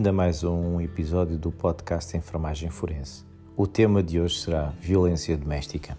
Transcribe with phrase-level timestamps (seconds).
[0.00, 3.22] Bem-vindo a mais um episódio do podcast Enfermagem Forense.
[3.54, 5.98] O tema de hoje será violência doméstica.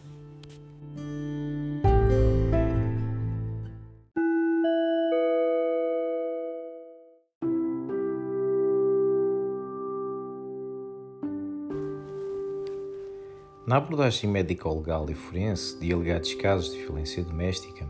[13.68, 17.88] Na abordagem médico-legal e forense de alegados casos de violência doméstica,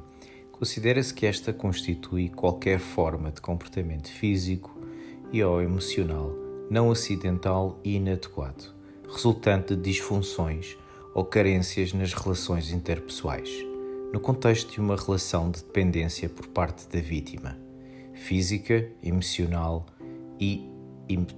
[0.51, 4.80] considera-se que esta constitui qualquer forma de comportamento físico
[5.31, 6.35] e ou emocional
[6.69, 8.73] não acidental e inadequado,
[9.09, 10.77] resultante de disfunções
[11.13, 13.49] ou carências nas relações interpessoais,
[14.13, 17.57] no contexto de uma relação de dependência por parte da vítima,
[18.13, 19.85] física, emocional
[20.39, 20.69] e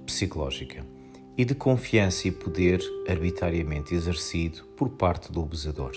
[0.06, 0.86] psicológica
[1.36, 5.92] e de confiança e poder arbitrariamente exercido por parte do abusador.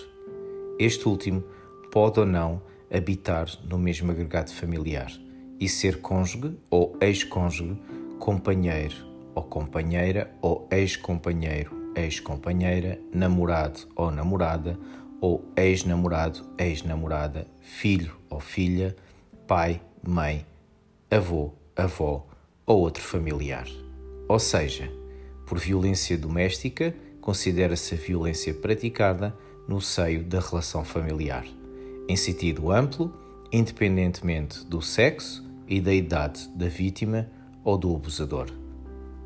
[0.80, 1.44] Este último
[1.92, 2.60] pode ou não
[2.92, 5.12] habitar no mesmo agregado familiar
[5.60, 7.80] e ser cônjuge ou ex-cônjuge,
[8.20, 8.96] companheiro
[9.34, 14.78] ou companheira ou ex-companheiro, ex-companheira, namorado ou namorada
[15.22, 18.96] ou ex-namorado, ex-namorada, filho ou filha,
[19.48, 20.46] pai, mãe,
[21.10, 22.26] avô, avó
[22.66, 23.68] ou outro familiar.
[24.28, 24.92] Ou seja,
[25.46, 29.36] por violência doméstica, considera-se a violência praticada
[29.68, 31.46] no seio da relação familiar,
[32.08, 33.14] em sentido amplo,
[33.52, 37.30] independentemente do sexo e da idade da vítima
[37.64, 38.48] ou do abusador.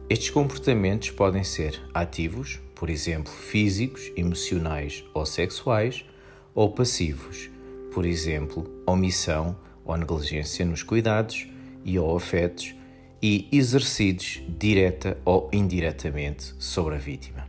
[0.10, 6.04] Estes comportamentos podem ser ativos, por exemplo, físicos, emocionais ou sexuais,
[6.54, 7.50] ou passivos,
[7.94, 11.48] por exemplo, omissão ou negligência nos cuidados
[11.86, 12.76] e ou afetos,
[13.22, 17.48] e exercidos direta ou indiretamente sobre a vítima.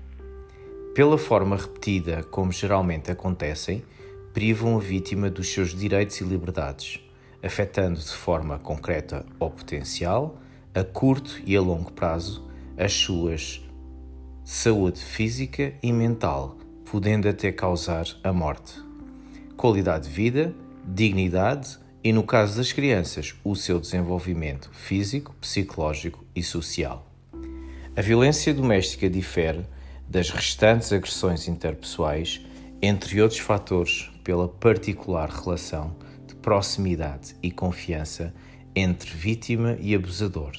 [0.94, 3.82] Pela forma repetida, como geralmente acontecem,
[4.34, 7.00] privam a vítima dos seus direitos e liberdades,
[7.42, 10.38] afetando de forma concreta ou potencial,
[10.74, 13.62] a curto e a longo prazo, as suas
[14.44, 16.56] saúde física e mental,
[16.90, 18.80] podendo até causar a morte.
[19.56, 20.54] Qualidade de vida,
[20.84, 27.06] dignidade e, no caso das crianças, o seu desenvolvimento físico, psicológico e social.
[27.94, 29.64] A violência doméstica difere
[30.08, 32.44] das restantes agressões interpessoais,
[32.80, 35.94] entre outros fatores, pela particular relação
[36.42, 38.34] proximidade e confiança
[38.74, 40.52] entre vítima e abusador,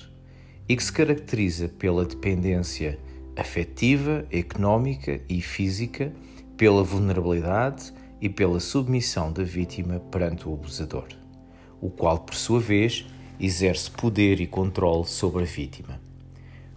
[0.68, 2.98] e que se caracteriza pela dependência
[3.36, 6.12] afetiva, económica e física,
[6.58, 11.24] pela vulnerabilidade e pela submissão da vítima perante o abusador
[11.84, 13.06] o qual, por sua vez,
[13.38, 16.00] exerce poder e controle sobre a vítima.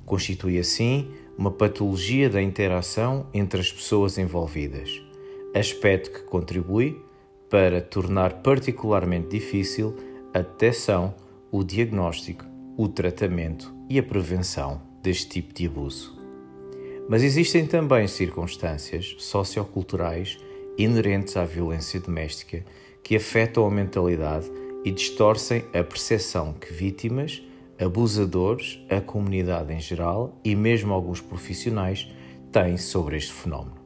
[0.05, 5.00] Constitui, assim, uma patologia da interação entre as pessoas envolvidas,
[5.55, 7.00] aspecto que contribui
[7.51, 9.95] para tornar particularmente difícil
[10.34, 11.15] a detecção,
[11.51, 12.45] o diagnóstico,
[12.77, 16.17] o tratamento e a prevenção deste tipo de abuso.
[17.09, 20.39] Mas existem também circunstâncias socioculturais
[20.77, 22.65] inerentes à violência doméstica
[23.03, 24.51] que afetam a mentalidade
[24.85, 27.43] e distorcem a percepção que vítimas,
[27.79, 32.11] abusadores, a comunidade em geral e mesmo alguns profissionais
[32.51, 33.77] têm sobre este fenómeno.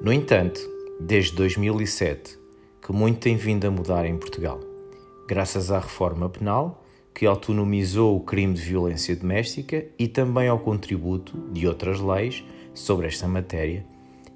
[0.00, 0.60] No entanto,
[1.00, 2.38] desde 2007,
[2.84, 4.60] que muito tem vindo a mudar em Portugal,
[5.26, 6.84] graças à reforma penal,
[7.14, 12.44] que autonomizou o crime de violência doméstica e também ao contributo de outras leis
[12.74, 13.86] sobre esta matéria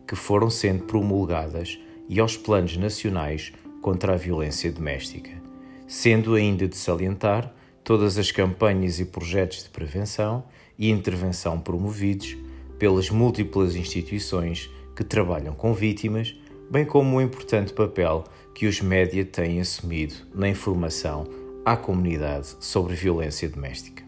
[0.07, 5.49] que foram sendo promulgadas e aos planos nacionais contra a violência doméstica
[5.89, 10.45] sendo ainda de salientar todas as campanhas e projetos de prevenção
[10.79, 12.37] e intervenção promovidos
[12.79, 16.37] pelas múltiplas instituições que trabalham com vítimas,
[16.71, 18.25] bem como o importante papel
[18.55, 21.27] que os média têm assumido na informação
[21.65, 24.03] à comunidade sobre violência doméstica.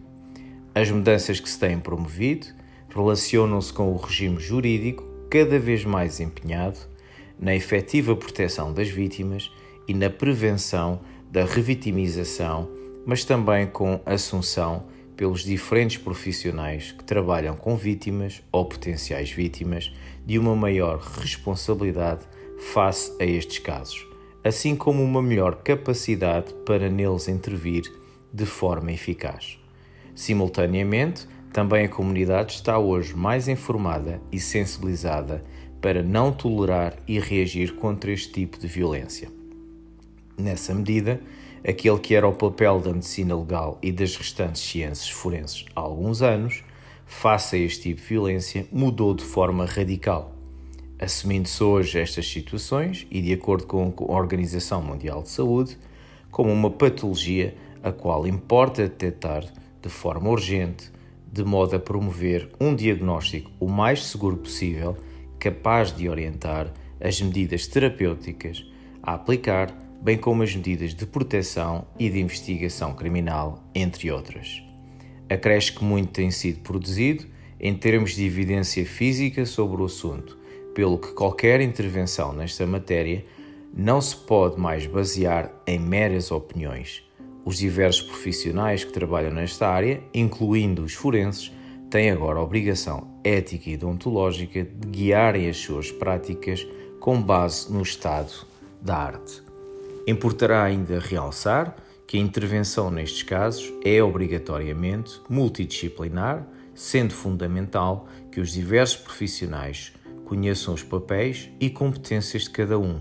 [0.74, 2.46] As mudanças que se têm promovido
[2.88, 6.78] relacionam-se com o regime jurídico cada vez mais empenhado
[7.38, 9.50] na efetiva proteção das vítimas
[9.88, 12.68] e na prevenção da revitimização,
[13.06, 14.84] mas também com assunção
[15.16, 19.92] pelos diferentes profissionais que trabalham com vítimas ou potenciais vítimas
[20.26, 22.22] de uma maior responsabilidade
[22.60, 24.06] face a estes casos,
[24.44, 27.82] assim como uma melhor capacidade para neles intervir
[28.32, 29.58] de forma eficaz.
[30.14, 35.42] Simultaneamente, também a comunidade está hoje mais informada e sensibilizada
[35.80, 39.28] para não tolerar e reagir contra este tipo de violência.
[40.38, 41.20] Nessa medida,
[41.66, 46.22] aquele que era o papel da medicina legal e das restantes ciências forenses há alguns
[46.22, 46.62] anos,
[47.06, 50.39] face a este tipo de violência, mudou de forma radical.
[51.02, 55.78] Assumindo-se hoje estas situações e de acordo com a Organização Mundial de Saúde,
[56.30, 59.42] como uma patologia a qual importa detectar
[59.80, 60.92] de forma urgente,
[61.32, 64.94] de modo a promover um diagnóstico o mais seguro possível,
[65.38, 66.70] capaz de orientar
[67.00, 68.62] as medidas terapêuticas
[69.02, 74.62] a aplicar, bem como as medidas de proteção e de investigação criminal, entre outras.
[75.30, 77.24] Acresce que muito tem sido produzido
[77.58, 80.39] em termos de evidência física sobre o assunto,
[80.74, 83.24] pelo que qualquer intervenção nesta matéria
[83.74, 87.02] não se pode mais basear em meras opiniões.
[87.44, 91.52] Os diversos profissionais que trabalham nesta área, incluindo os forenses,
[91.88, 96.66] têm agora a obrigação ética e deontológica de guiarem as suas práticas
[97.00, 98.32] com base no estado
[98.80, 99.42] da arte.
[100.06, 101.76] Importará ainda realçar
[102.06, 109.92] que a intervenção nestes casos é obrigatoriamente multidisciplinar, sendo fundamental que os diversos profissionais
[110.30, 113.00] conheçam os papéis e competências de cada um,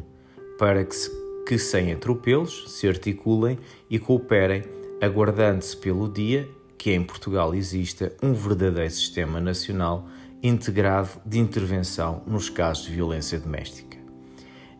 [0.57, 1.11] para que, se,
[1.47, 4.63] que sem atropelos se articulem e cooperem,
[4.99, 10.07] aguardando-se pelo dia que em Portugal exista um verdadeiro sistema nacional
[10.41, 13.99] integrado de intervenção nos casos de violência doméstica.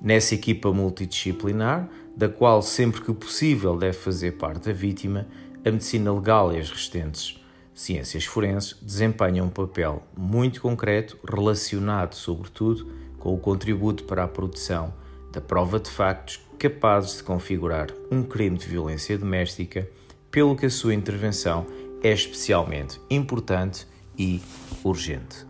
[0.02, 1.88] Nessa equipa multidisciplinar,
[2.18, 5.28] da qual sempre que possível deve fazer parte a vítima,
[5.64, 7.39] a medicina legal e as restantes
[7.80, 14.94] ciências forenses desempenham um papel muito concreto relacionado, sobretudo, com o contributo para a produção
[15.32, 19.90] da prova de factos capazes de configurar um crime de violência doméstica,
[20.30, 21.66] pelo que a sua intervenção
[22.04, 23.88] é especialmente importante
[24.18, 24.42] e
[24.84, 25.46] urgente.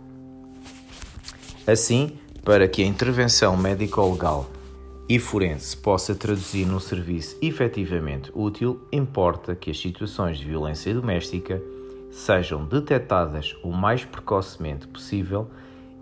[1.65, 4.47] Assim, para que a intervenção médico-legal
[5.09, 11.59] e forense possa traduzir num serviço efetivamente útil, importa que as situações de violência doméstica
[12.09, 15.49] sejam detectadas o mais precocemente possível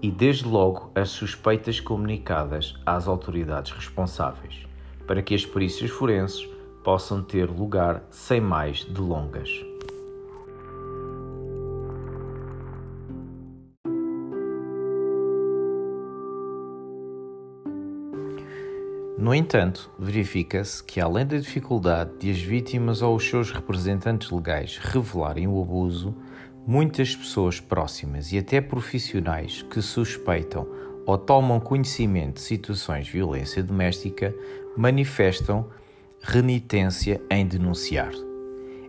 [0.02, 4.66] e, desde logo, as suspeitas comunicadas às autoridades responsáveis,
[5.06, 6.48] para que as perícias forenses
[6.84, 9.50] possam ter lugar sem mais delongas.
[19.28, 24.78] No entanto, verifica-se que, além da dificuldade de as vítimas ou os seus representantes legais
[24.78, 26.16] revelarem o abuso,
[26.66, 30.66] muitas pessoas próximas e até profissionais que suspeitam
[31.06, 34.34] ou tomam conhecimento de situações de violência doméstica
[34.78, 35.68] manifestam
[36.22, 38.14] renitência em denunciar.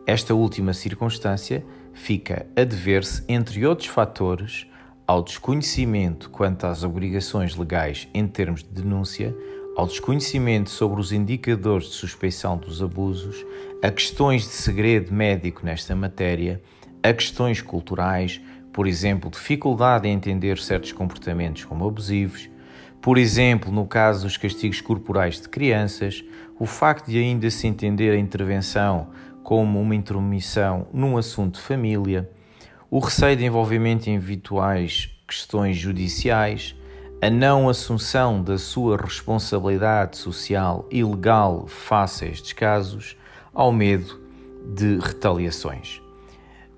[0.06, 4.68] Esta última circunstância fica a dever-se, entre outros fatores,
[5.04, 9.34] ao desconhecimento quanto às obrigações legais em termos de denúncia,
[9.78, 13.46] ao desconhecimento sobre os indicadores de suspeição dos abusos,
[13.80, 16.60] a questões de segredo médico nesta matéria,
[17.00, 18.40] a questões culturais,
[18.72, 22.50] por exemplo, dificuldade em entender certos comportamentos como abusivos,
[23.00, 26.24] por exemplo, no caso dos castigos corporais de crianças,
[26.58, 29.10] o facto de ainda se entender a intervenção
[29.44, 32.28] como uma intromissão num assunto de família,
[32.90, 36.74] o receio de envolvimento em eventuais questões judiciais,
[37.20, 43.16] a não assunção da sua responsabilidade social e legal face a estes casos,
[43.52, 44.20] ao medo
[44.74, 46.00] de retaliações.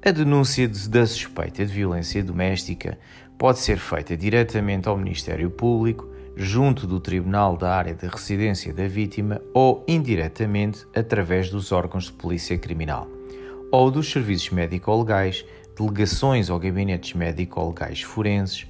[0.03, 2.99] A denúncia da suspeita de violência doméstica
[3.39, 8.89] pode ser feita diretamente ao Ministério Público, junto do Tribunal da Área de Residência da
[8.89, 13.07] Vítima ou indiretamente através dos órgãos de polícia criminal
[13.71, 15.45] ou dos serviços médico-legais,
[15.77, 18.67] delegações ou gabinetes médico-legais forenses,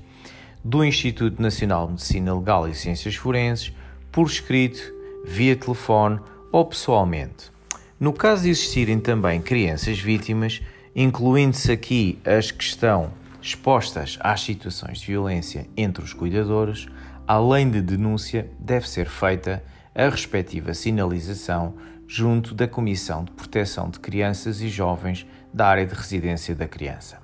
[0.64, 3.72] do Instituto Nacional de Medicina Legal e Ciências Forenses,
[4.12, 4.80] por escrito,
[5.24, 6.20] via telefone
[6.52, 7.50] ou pessoalmente.
[7.98, 10.60] No caso de existirem também crianças vítimas,
[10.94, 13.12] incluindo-se aqui as que estão
[13.42, 16.86] expostas às situações de violência entre os cuidadores,
[17.26, 19.62] além de denúncia, deve ser feita
[19.94, 21.74] a respectiva sinalização
[22.06, 27.19] junto da Comissão de Proteção de Crianças e Jovens da área de residência da criança.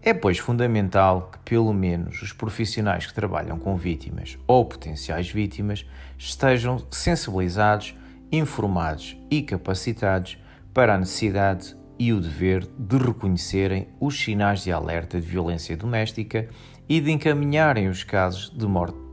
[0.00, 5.84] É, pois, fundamental que, pelo menos, os profissionais que trabalham com vítimas ou potenciais vítimas
[6.16, 7.96] estejam sensibilizados,
[8.30, 10.38] informados e capacitados
[10.72, 16.48] para a necessidade e o dever de reconhecerem os sinais de alerta de violência doméstica
[16.88, 18.66] e de encaminharem os casos de,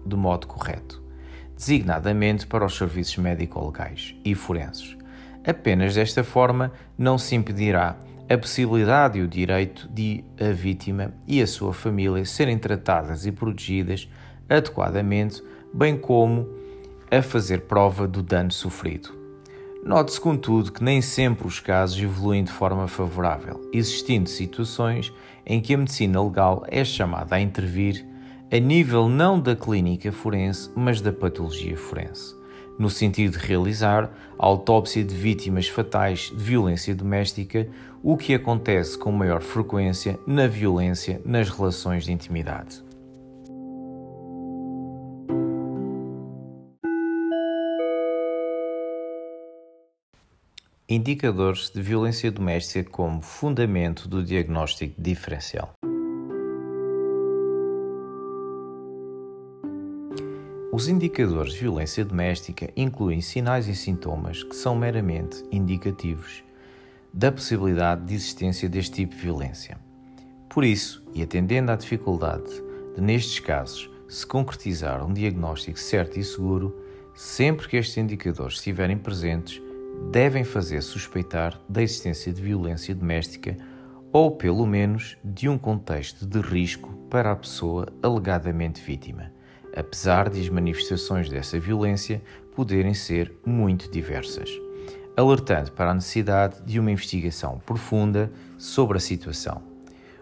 [0.05, 1.03] de modo correto,
[1.57, 4.95] designadamente para os serviços médico-legais e forenses.
[5.45, 7.97] Apenas desta forma não se impedirá
[8.27, 13.31] a possibilidade e o direito de a vítima e a sua família serem tratadas e
[13.31, 14.09] protegidas
[14.49, 16.47] adequadamente, bem como
[17.11, 19.13] a fazer prova do dano sofrido.
[19.83, 25.13] Note-se, contudo, que nem sempre os casos evoluem de forma favorável, existindo situações
[25.45, 28.03] em que a medicina legal é chamada a intervir
[28.51, 32.33] a nível não da clínica forense, mas da patologia forense.
[32.77, 37.67] no sentido de realizar a autópsia de vítimas fatais de violência doméstica,
[38.07, 42.83] o que acontece com maior frequência na violência nas relações de intimidade.
[50.87, 55.73] Indicadores de violência doméstica como fundamento do diagnóstico diferencial.
[60.71, 66.44] Os indicadores de violência doméstica incluem sinais e sintomas que são meramente indicativos
[67.15, 69.77] da possibilidade de existência deste tipo de violência.
[70.49, 72.51] Por isso, e atendendo à dificuldade
[72.93, 76.75] de, nestes casos, se concretizar um diagnóstico certo e seguro,
[77.15, 79.61] sempre que estes indicadores estiverem presentes,
[80.11, 83.55] devem fazer suspeitar da existência de violência doméstica
[84.11, 89.31] ou, pelo menos, de um contexto de risco para a pessoa alegadamente vítima
[89.75, 92.21] apesar de as manifestações dessa violência
[92.55, 94.49] poderem ser muito diversas,
[95.17, 99.61] alertando para a necessidade de uma investigação profunda sobre a situação.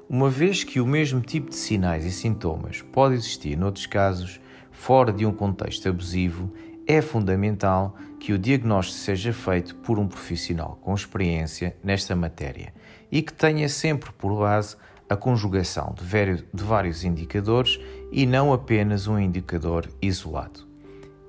[0.10, 4.40] Uma vez que o mesmo tipo de sinais e sintomas pode existir noutros casos,
[4.72, 6.52] fora de um contexto abusivo,
[6.86, 12.74] é fundamental que o diagnóstico seja feito por um profissional com experiência nesta matéria
[13.12, 14.76] e que tenha sempre por base
[15.10, 17.80] a conjugação de vários indicadores
[18.12, 20.73] e não apenas um indicador isolado.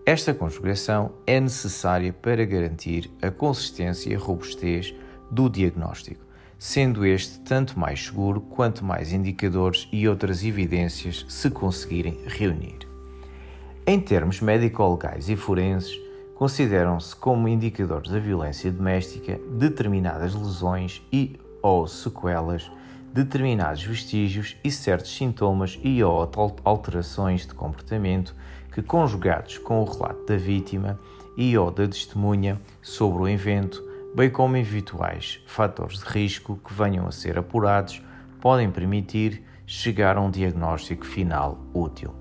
[0.06, 4.94] Esta conjugação é necessária para garantir a consistência e a robustez
[5.30, 6.22] do diagnóstico,
[6.58, 12.80] sendo este tanto mais seguro quanto mais indicadores e outras evidências se conseguirem reunir.
[13.86, 15.98] Em termos médico-legais e forenses,
[16.34, 22.70] consideram-se como indicadores da violência doméstica determinadas lesões e ou sequelas
[23.14, 26.30] determinados vestígios e certos sintomas e ou
[26.62, 28.36] alterações de comportamento
[28.74, 30.98] que, conjugados com o relato da vítima
[31.36, 33.80] e ou da testemunha sobre o evento,
[34.16, 38.02] bem como eventuais fatores de risco que venham a ser apurados,
[38.40, 42.12] podem permitir chegar a um diagnóstico final útil.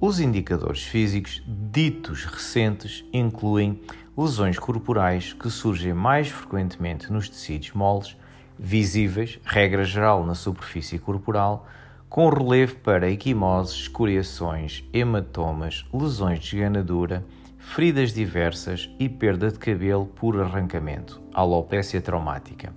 [0.00, 3.80] Os indicadores físicos ditos recentes incluem
[4.16, 8.16] lesões corporais que surgem mais frequentemente nos tecidos moles,
[8.58, 11.68] visíveis, regra geral na superfície corporal,
[12.08, 17.24] com relevo para equimoses, escoriações, hematomas, lesões de esganadura,
[17.58, 22.72] feridas diversas e perda de cabelo por arrancamento, alopécia traumática.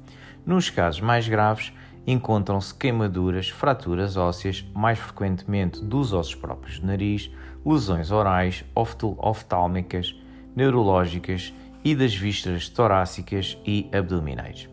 [0.45, 1.71] Nos casos mais graves,
[2.05, 7.31] encontram-se queimaduras, fraturas ósseas, mais frequentemente dos ossos próprios nariz,
[7.65, 10.15] lesões orais, oftálmicas,
[10.55, 14.67] neurológicas e das vísceras torácicas e abdominais.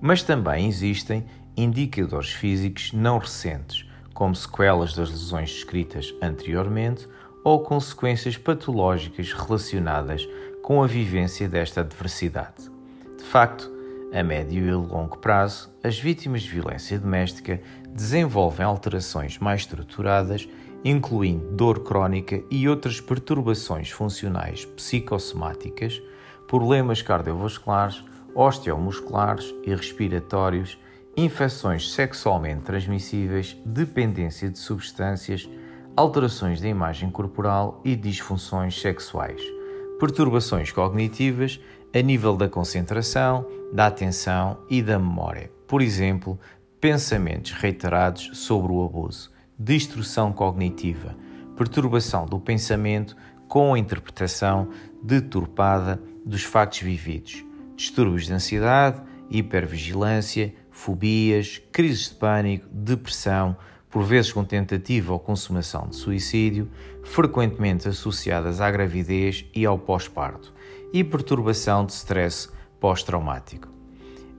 [0.00, 1.24] Mas também existem
[1.56, 7.08] indicadores físicos não recentes, como sequelas das lesões descritas anteriormente
[7.42, 10.28] ou consequências patológicas relacionadas
[10.62, 12.70] com a vivência desta adversidade.
[13.16, 13.70] De facto,
[14.12, 20.48] a médio e longo prazo, as vítimas de violência doméstica desenvolvem alterações mais estruturadas,
[20.84, 26.02] incluindo dor crónica e outras perturbações funcionais psicossomáticas,
[26.48, 28.02] problemas cardiovasculares,
[28.34, 30.78] osteomusculares e respiratórios,
[31.16, 35.48] infecções sexualmente transmissíveis, dependência de substâncias,
[35.96, 39.42] alterações da imagem corporal e disfunções sexuais,
[39.98, 41.60] perturbações cognitivas
[41.94, 45.50] a nível da concentração, da atenção e da memória.
[45.66, 46.38] Por exemplo,
[46.80, 51.16] pensamentos reiterados sobre o abuso, destrução cognitiva,
[51.56, 54.68] perturbação do pensamento com a interpretação
[55.02, 57.44] deturpada dos factos vividos,
[57.76, 63.56] distúrbios de ansiedade, hipervigilância, fobias, crises de pânico, depressão,
[63.90, 66.70] por vezes com tentativa ou consumação de suicídio,
[67.04, 70.52] frequentemente associadas à gravidez e ao pós-parto,
[70.92, 73.68] e perturbação de stress pós-traumático.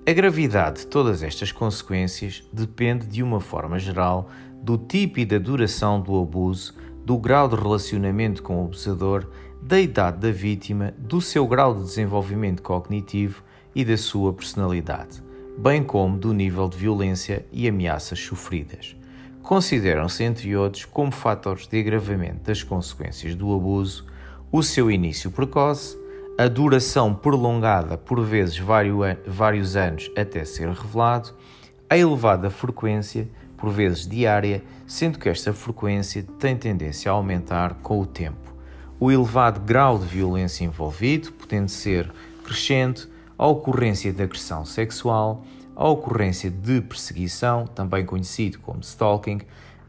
[0.08, 4.30] A gravidade de todas estas consequências depende, de uma forma geral,
[4.64, 6.74] do tipo e da duração do abuso,
[7.06, 9.30] do grau de relacionamento com o abusador,
[9.62, 13.44] da idade da vítima, do seu grau de desenvolvimento cognitivo
[13.76, 15.22] e da sua personalidade,
[15.58, 18.96] bem como do nível de violência e ameaças sofridas.
[19.42, 24.06] Consideram-se, entre outros, como fatores de agravamento das consequências do abuso,
[24.52, 25.98] o seu início precoce,
[26.38, 28.58] a duração prolongada, por vezes
[29.28, 31.34] vários anos até ser revelado,
[31.90, 38.00] a elevada frequência, por vezes diária, sendo que esta frequência tem tendência a aumentar com
[38.00, 38.52] o tempo
[39.02, 43.10] o elevado grau de violência envolvido, podendo ser crescente,
[43.42, 45.44] a ocorrência de agressão sexual,
[45.76, 49.42] a ocorrência de perseguição, também conhecido como stalking,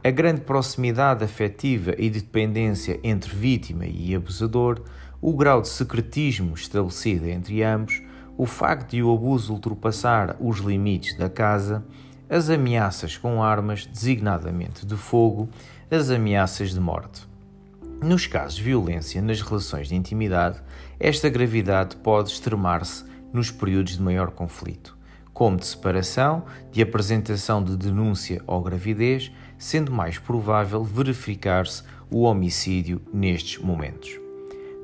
[0.02, 4.80] a grande proximidade afetiva e de dependência entre vítima e abusador,
[5.20, 8.00] o grau de secretismo estabelecido entre ambos,
[8.38, 11.84] o facto de o abuso ultrapassar os limites da casa,
[12.30, 15.46] as ameaças com armas, designadamente de fogo,
[15.90, 17.28] as ameaças de morte.
[18.02, 20.58] Nos casos de violência nas relações de intimidade,
[20.98, 24.96] esta gravidade pode extremar-se nos períodos de maior conflito,
[25.32, 33.00] como de separação, de apresentação de denúncia ou gravidez, sendo mais provável verificar-se o homicídio
[33.12, 34.22] nestes momentos.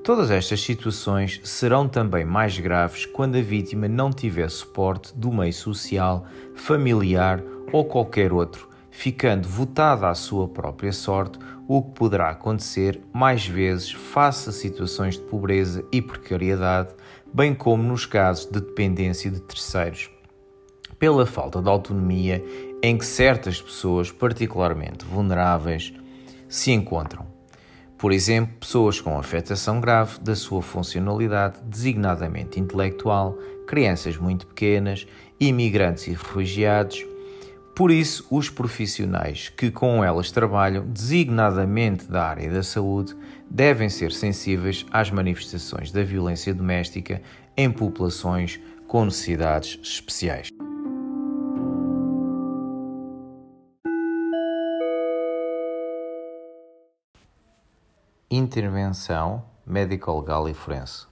[0.02, 5.52] Todas estas situações serão também mais graves quando a vítima não tiver suporte do meio
[5.52, 6.24] social,
[6.54, 11.38] familiar ou qualquer outro, ficando votada à sua própria sorte,
[11.68, 16.94] o que poderá acontecer mais vezes face a situações de pobreza e precariedade,
[17.32, 20.11] bem como nos casos de dependência de terceiros,
[20.99, 22.44] pela falta de autonomia
[22.82, 25.92] em que certas pessoas, particularmente vulneráveis,
[26.49, 27.38] se encontram
[27.99, 35.04] por exemplo, pessoas com afetação grave da sua funcionalidade, designadamente intelectual, crianças muito pequenas,
[35.40, 37.04] imigrantes e refugiados.
[37.78, 43.14] Por isso, os profissionais que com elas trabalham, designadamente da área da saúde,
[43.49, 47.23] devem ser sensíveis às manifestações da violência doméstica
[47.56, 48.58] em populações
[48.88, 50.49] com necessidades especiais.
[58.28, 61.07] Intervenção médico-legal e forense.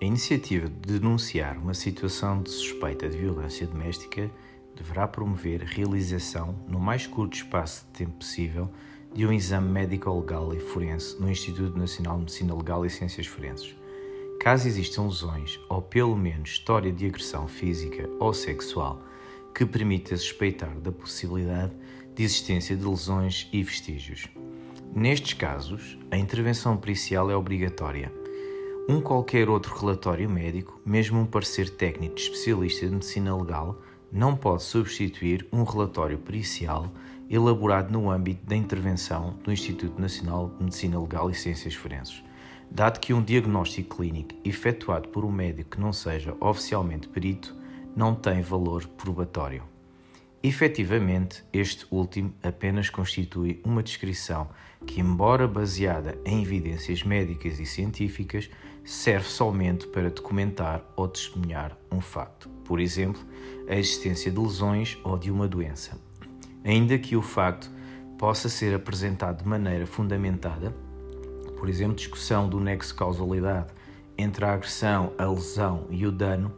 [0.00, 4.30] A iniciativa de denunciar uma situação de suspeita de violência doméstica
[4.74, 8.70] deverá promover a realização, no mais curto espaço de tempo possível,
[9.12, 13.76] de um exame médico-legal e forense no Instituto Nacional de Medicina Legal e Ciências Forenses.
[14.40, 19.02] Caso existam lesões ou pelo menos história de agressão física ou sexual
[19.54, 21.74] que permita suspeitar da possibilidade
[22.14, 24.28] de existência de lesões e vestígios.
[24.94, 28.19] Nestes casos, a intervenção pericial é obrigatória.
[28.90, 34.34] Um qualquer outro relatório médico, mesmo um parecer técnico de especialista de medicina legal, não
[34.34, 36.90] pode substituir um relatório pericial
[37.30, 42.20] elaborado no âmbito da intervenção do Instituto Nacional de Medicina Legal e Ciências Forenses,
[42.68, 47.54] dado que um diagnóstico clínico efetuado por um médico que não seja oficialmente perito
[47.94, 49.62] não tem valor probatório.
[50.42, 54.48] Efetivamente, este último apenas constitui uma descrição
[54.86, 58.48] que, embora baseada em evidências médicas e científicas,
[58.90, 63.22] serve somente para documentar ou testemunhar um facto, por exemplo,
[63.68, 65.96] a existência de lesões ou de uma doença.
[66.64, 67.70] Ainda que o facto
[68.18, 70.74] possa ser apresentado de maneira fundamentada,
[71.56, 73.72] por exemplo, discussão do nexo causalidade
[74.18, 76.52] entre a agressão, a lesão e o dano,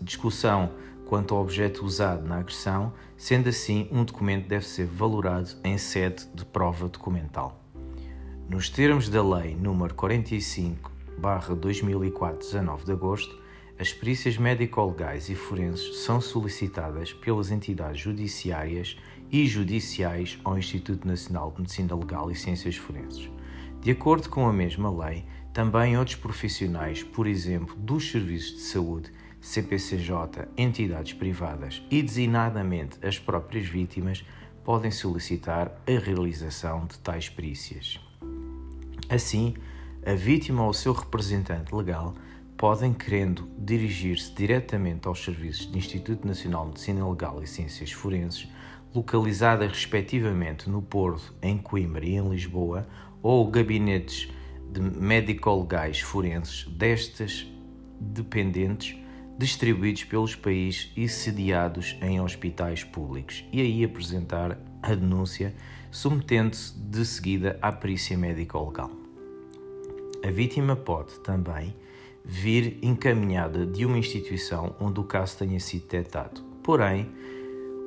[0.00, 0.70] discussão
[1.04, 6.28] quanto ao objeto usado na agressão, sendo assim, um documento deve ser valorado em sede
[6.32, 7.60] de prova documental.
[8.48, 13.44] Nos termos da Lei nº 45-2004, 19 de agosto,
[13.78, 18.96] as perícias médico-legais e forenses são solicitadas pelas entidades judiciárias
[19.32, 23.28] e judiciais ao Instituto Nacional de Medicina Legal e Ciências Forenses.
[23.80, 29.12] De acordo com a mesma lei, também outros profissionais, por exemplo, dos serviços de saúde,
[29.40, 34.24] CPCJ, entidades privadas e designadamente as próprias vítimas
[34.64, 38.00] podem solicitar a realização de tais perícias.
[39.08, 39.54] Assim,
[40.06, 42.14] a vítima ou o seu representante legal
[42.56, 48.48] podem, querendo dirigir-se diretamente aos serviços do Instituto Nacional de Medicina Legal e Ciências Forenses,
[48.94, 52.86] localizada respectivamente no Porto, em Coimbra e em Lisboa,
[53.22, 54.30] ou gabinetes
[54.70, 57.46] de médico-legais forenses destas
[57.98, 58.96] dependentes
[59.38, 65.54] distribuídos pelos países e sediados em hospitais públicos, e aí apresentar a denúncia,
[65.90, 69.03] submetendo-se de seguida à perícia médico-legal.
[70.24, 71.76] A vítima pode também
[72.24, 76.40] vir encaminhada de uma instituição onde o caso tenha sido detectado.
[76.62, 77.12] Porém,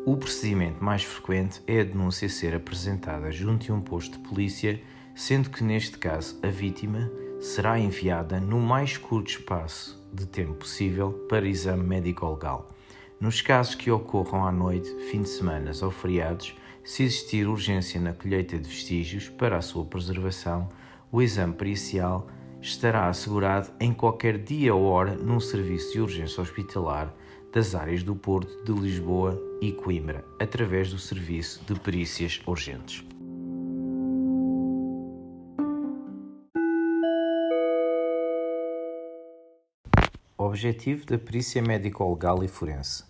[0.06, 4.80] o procedimento mais frequente é a denúncia ser apresentada junto a um posto de polícia,
[5.15, 11.26] sendo que neste caso a vítima será enviada no mais curto espaço de tempo possível
[11.28, 12.69] para exame médico-legal.
[13.19, 18.13] Nos casos que ocorram à noite, fim de semana ou feriados, se existir urgência na
[18.13, 20.69] colheita de vestígios para a sua preservação,
[21.12, 22.28] o exame pericial
[22.62, 27.13] estará assegurado em qualquer dia ou hora num serviço de urgência hospitalar
[27.54, 33.04] das áreas do Porto, de Lisboa e Coimbra, através do Serviço de Perícias Urgentes.
[40.38, 43.04] Objetivo da perícia médico-legal e forense.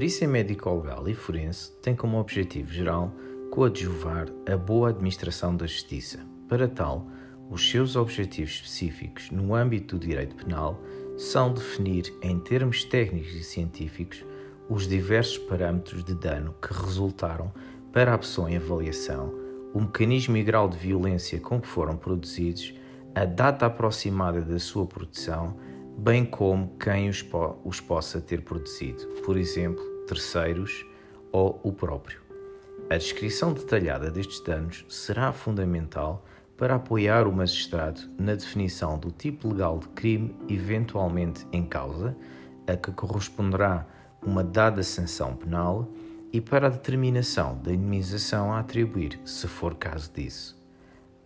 [0.00, 3.14] Perícia médico-legal e forense tem como objetivo geral
[3.50, 6.20] coadjuvar a boa administração da justiça.
[6.48, 7.06] Para tal,
[7.50, 10.80] os seus objetivos específicos no âmbito do direito penal
[11.18, 14.24] são definir, em termos técnicos e científicos,
[14.70, 17.52] os diversos parâmetros de dano que resultaram
[17.92, 19.34] para a pessoa em avaliação,
[19.74, 22.72] o mecanismo e grau de violência com que foram produzidos,
[23.14, 25.58] a data aproximada da sua produção,
[25.98, 30.84] bem como quem os, po os possa ter produzido, por exemplo, terceiros
[31.30, 32.20] ou o próprio.
[32.90, 36.24] A descrição detalhada destes danos será fundamental
[36.56, 42.16] para apoiar o magistrado na definição do tipo legal de crime eventualmente em causa,
[42.66, 43.86] a que corresponderá
[44.20, 45.88] uma dada sanção penal,
[46.32, 50.60] e para a determinação da indemnização a atribuir, se for caso disso.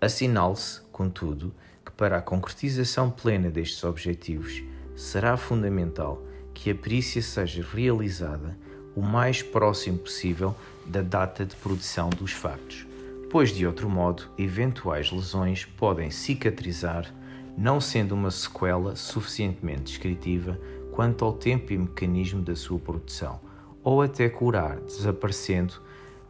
[0.01, 4.62] Assinale-se, contudo, que para a concretização plena destes objetivos
[4.94, 6.23] será fundamental
[6.55, 8.57] que a perícia seja realizada
[8.94, 10.54] o mais próximo possível
[10.87, 12.87] da data de produção dos factos,
[13.30, 17.12] pois de outro modo eventuais lesões podem cicatrizar,
[17.57, 20.59] não sendo uma sequela suficientemente descritiva
[20.92, 23.40] quanto ao tempo e mecanismo da sua produção,
[23.83, 25.74] ou até curar, desaparecendo,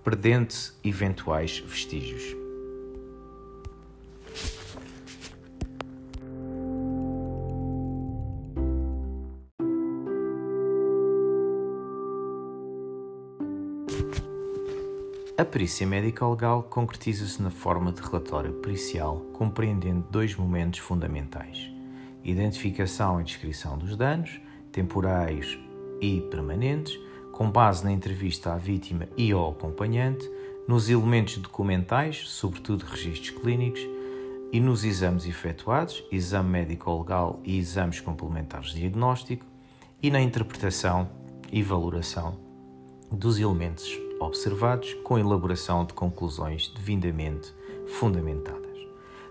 [0.03, 2.44] perdendo-se eventuais vestígios.
[15.37, 21.73] A perícia médica-legal concretiza-se na forma de relatório pericial, compreendendo dois momentos fundamentais:
[22.23, 25.59] identificação e descrição dos danos, temporais
[26.01, 26.97] e permanentes,
[27.33, 30.31] com base na entrevista à vítima e ao acompanhante,
[30.69, 33.85] nos elementos documentais, sobretudo registros clínicos,
[34.53, 39.45] e nos exames efetuados, exame médico-legal e exames complementares de diagnóstico,
[40.01, 41.11] e na interpretação
[41.51, 42.39] e valoração
[43.11, 47.55] dos elementos observados com elaboração de conclusões devidamente
[47.87, 48.65] fundamentadas.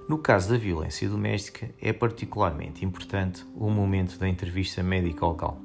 [0.08, 5.58] No caso da violência doméstica, é particularmente importante o momento da entrevista médico-legal,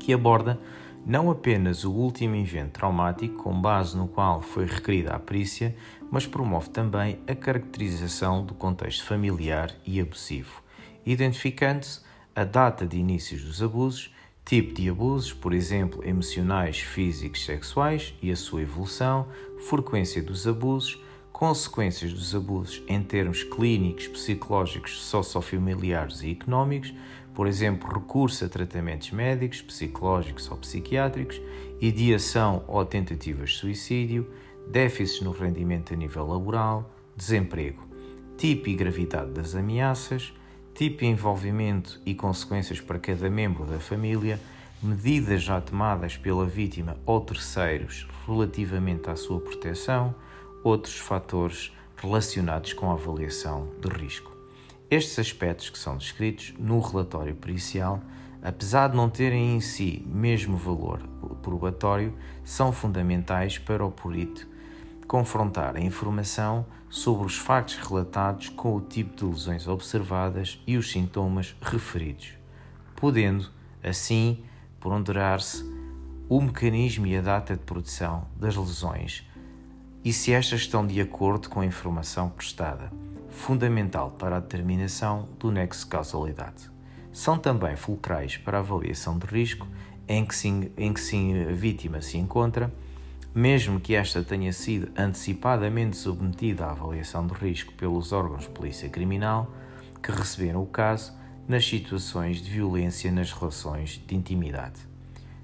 [0.00, 0.58] que aborda
[1.06, 5.74] não apenas o último evento traumático com base no qual foi requerida a perícia,
[6.10, 10.62] mas promove também a caracterização do contexto familiar e abusivo,
[11.06, 12.00] identificando-se
[12.34, 14.12] a data de início dos abusos
[14.48, 20.98] tipo de abusos, por exemplo, emocionais, físicos, sexuais e a sua evolução, frequência dos abusos,
[21.30, 26.94] consequências dos abusos em termos clínicos, psicológicos, sociofamiliares e económicos,
[27.34, 31.38] por exemplo, recurso a tratamentos médicos, psicológicos ou psiquiátricos,
[31.78, 34.30] ideação ou tentativas de suicídio,
[34.66, 37.86] déficits no rendimento a nível laboral, desemprego,
[38.38, 40.32] tipo e gravidade das ameaças,
[40.78, 44.40] tipo e envolvimento e consequências para cada membro da família,
[44.80, 50.14] medidas já tomadas pela vítima ou terceiros relativamente à sua proteção,
[50.62, 54.30] outros fatores relacionados com a avaliação de risco.
[54.88, 58.00] Estes aspectos que são descritos no relatório pericial,
[58.40, 61.00] apesar de não terem em si mesmo valor
[61.42, 62.14] probatório,
[62.44, 64.47] são fundamentais para o perito
[65.08, 70.92] confrontar a informação sobre os factos relatados com o tipo de lesões observadas e os
[70.92, 72.34] sintomas referidos,
[72.94, 73.50] podendo,
[73.82, 74.44] assim,
[74.78, 75.64] ponderar-se
[76.28, 79.26] o mecanismo e a data de produção das lesões
[80.04, 82.92] e se estas estão de acordo com a informação prestada,
[83.30, 86.70] fundamental para a determinação do nexo de causalidade.
[87.12, 89.66] São também fulcrais para a avaliação de risco
[90.06, 92.72] em que, sim, em que sim a vítima se encontra
[93.34, 98.88] mesmo que esta tenha sido antecipadamente submetida à avaliação de risco pelos órgãos de polícia
[98.88, 99.52] criminal
[100.02, 101.12] que receberam o caso
[101.46, 104.80] nas situações de violência nas relações de intimidade.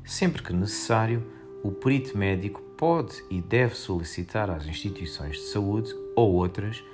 [0.05, 1.27] Sempre que necessário,
[1.62, 6.85] o perito médico pode e deve solicitar às instituições de saúde ou outras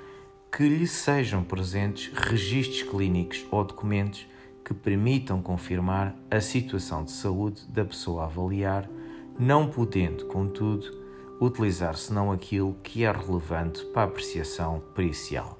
[0.52, 4.26] que lhe sejam presentes registros clínicos ou documentos
[4.64, 8.88] que permitam confirmar a situação de saúde da pessoa a avaliar
[9.40, 10.86] não podendo, contudo,
[11.40, 15.58] utilizar senão aquilo que é relevante para a apreciação pericial.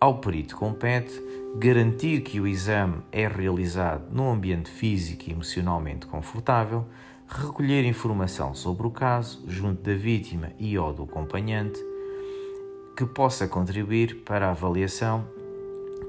[0.00, 1.12] Ao perito compete
[1.56, 6.86] garantir que o exame é realizado num ambiente físico e emocionalmente confortável,
[7.28, 11.78] recolher informação sobre o caso junto da vítima e ou do acompanhante
[12.96, 15.26] que possa contribuir para a avaliação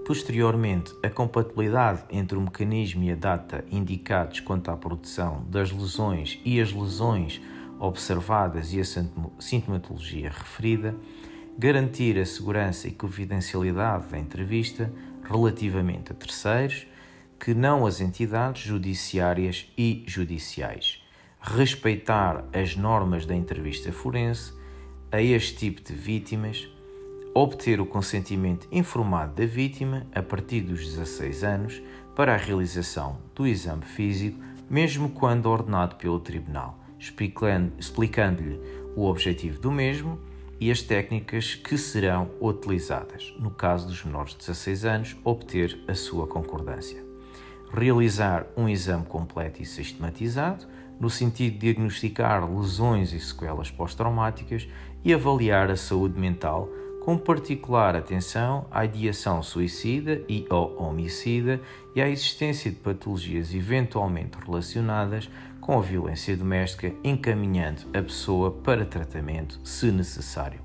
[0.06, 6.40] Posteriormente, a compatibilidade entre o mecanismo e a data indicados quanto à produção das lesões
[6.46, 7.42] e as lesões
[7.80, 8.84] observadas e a
[9.40, 10.96] sintomatologia referida,
[11.58, 16.86] garantir a segurança e confidencialidade da entrevista relativamente a terceiros,
[17.40, 21.04] que não as entidades judiciárias e judiciais,
[21.42, 24.54] respeitar as normas da entrevista forense
[25.12, 26.68] a este tipo de vítimas,
[27.38, 31.82] obter o consentimento informado da vítima a partir dos 16 anos
[32.16, 38.58] para a realização do exame físico, mesmo quando ordenado pelo tribunal, explicando-lhe
[38.96, 40.18] o objetivo do mesmo
[40.62, 43.36] e as técnicas que serão utilizadas.
[43.38, 47.04] No caso dos menores de 16 anos, obter a sua concordância.
[47.74, 50.66] Realizar um exame completo e sistematizado,
[50.98, 54.70] no sentido de diagnosticar lesões e sequelas pós-traumáticas
[55.04, 56.70] e avaliar a saúde mental,
[57.06, 61.62] com particular atenção à ideação suicida e ao homicida
[61.94, 65.30] e à existência de patologias eventualmente relacionadas
[65.62, 70.60] com a violência doméstica, encaminhando a pessoa para tratamento se necessário.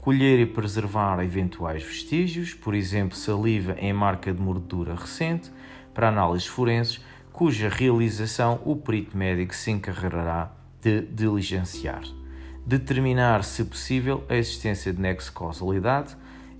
[0.00, 5.52] Colher e preservar eventuais vestígios, por exemplo, saliva em marca de mordedura recente,
[5.94, 7.00] para análises forenses,
[7.32, 10.50] cuja realização o perito médico se encarregará
[10.82, 12.02] de diligenciar.
[12.66, 16.16] Determinar, se possível, a existência de nexo de causalidade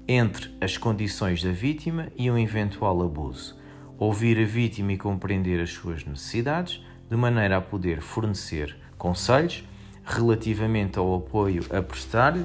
[0.08, 3.56] entre as condições da vítima e um eventual abuso.
[3.98, 9.64] Ouvir a vítima e compreender as suas necessidades, de maneira a poder fornecer conselhos
[10.04, 12.36] relativamente ao apoio a prestar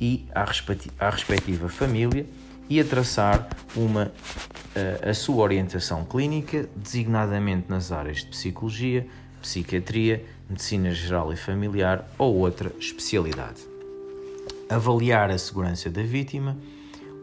[0.00, 2.26] e à respectiva família
[2.68, 4.12] e a traçar uma,
[4.74, 9.06] eh, a sua orientação clínica, designadamente nas áreas de psicologia,
[9.40, 13.62] psiquiatria, medicina geral e familiar ou outra especialidade.
[14.68, 16.56] Avaliar a segurança da vítima,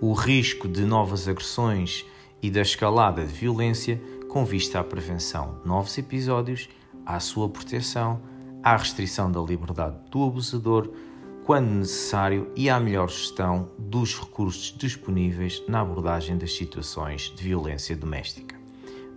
[0.02, 2.06] o risco de novas agressões
[2.42, 6.70] e da escalada de violência com vista à prevenção de novos episódios
[7.06, 8.22] à sua proteção,
[8.64, 10.92] à restrição da liberdade do abusador,
[11.46, 17.96] quando necessário, e à melhor gestão dos recursos disponíveis na abordagem das situações de violência
[17.96, 18.59] doméstica.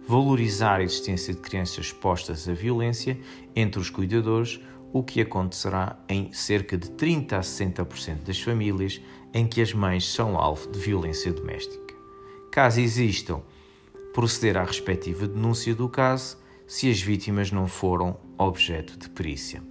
[0.06, 3.18] Valorizar a existência de crianças expostas à violência
[3.54, 4.60] entre os cuidadores,
[4.92, 9.00] o que acontecerá em cerca de 30 a 60% das famílias
[9.32, 11.94] em que as mães são alvo de violência doméstica.
[12.50, 13.40] Caso existam,
[14.12, 16.36] proceder à respectiva denúncia do caso
[16.66, 19.62] se as vítimas não foram objeto de perícia.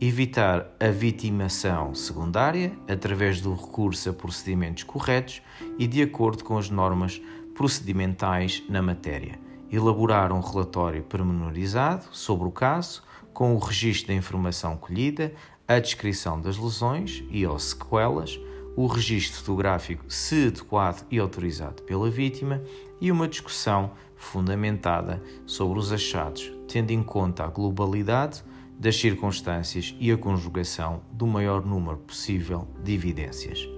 [0.00, 5.40] Evitar a vitimação secundária através do recurso a procedimentos corretos
[5.78, 7.20] e de acordo com as normas
[7.54, 9.45] procedimentais na matéria.
[9.70, 13.02] Elaborar um relatório pormenorizado sobre o caso,
[13.32, 15.34] com o registro da informação colhida,
[15.68, 18.38] a descrição das lesões e ou sequelas,
[18.76, 22.62] o registro fotográfico, se adequado e autorizado pela vítima,
[23.00, 28.42] e uma discussão fundamentada sobre os achados, tendo em conta a globalidade
[28.78, 33.68] das circunstâncias e a conjugação do maior número possível de evidências.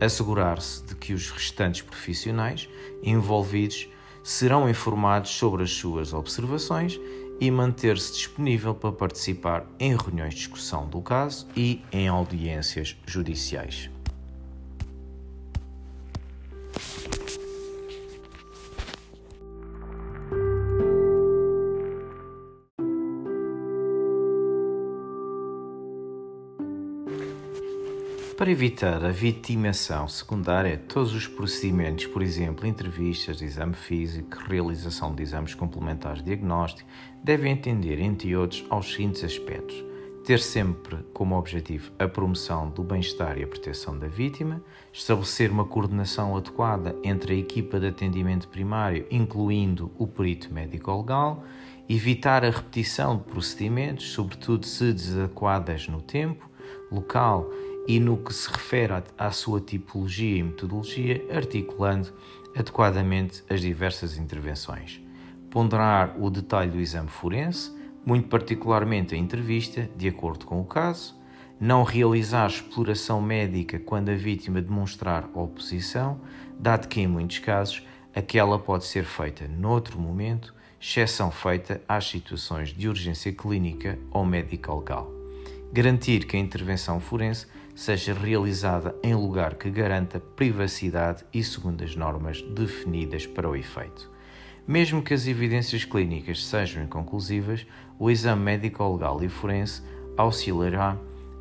[0.00, 2.68] Assegurar-se de que os restantes profissionais
[3.02, 3.88] envolvidos
[4.24, 6.98] serão informados sobre as suas observações
[7.38, 13.93] e manter-se disponível para participar em reuniões de discussão do caso e em audiências judiciais.
[28.44, 35.22] Para evitar a vitimação secundária, todos os procedimentos, por exemplo, entrevistas, exame físico, realização de
[35.22, 36.86] exames complementares de diagnóstico,
[37.22, 39.82] devem atender, entre outros, aos seguintes aspectos:
[40.26, 45.64] ter sempre como objetivo a promoção do bem-estar e a proteção da vítima, estabelecer uma
[45.64, 51.42] coordenação adequada entre a equipa de atendimento primário, incluindo o perito médico-legal,
[51.88, 56.46] evitar a repetição de procedimentos, sobretudo se desadequadas no tempo,
[56.92, 57.50] local
[57.86, 62.12] e no que se refere à sua tipologia e metodologia, articulando
[62.56, 65.00] adequadamente as diversas intervenções.
[65.50, 67.72] Ponderar o detalhe do exame forense,
[68.04, 71.14] muito particularmente a entrevista, de acordo com o caso.
[71.60, 76.20] Não realizar exploração médica quando a vítima demonstrar oposição,
[76.58, 77.82] dado que, em muitos casos,
[78.14, 85.10] aquela pode ser feita noutro momento, exceção feita às situações de urgência clínica ou médico-legal.
[85.72, 91.96] Garantir que a intervenção forense seja realizada em lugar que garanta privacidade e segundo as
[91.96, 94.10] normas definidas para o efeito.
[94.66, 97.66] Mesmo que as evidências clínicas sejam inconclusivas,
[97.98, 99.82] o exame médico-legal e forense
[100.16, 100.96] auxiliará